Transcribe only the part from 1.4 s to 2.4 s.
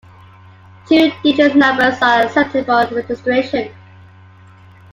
numbers are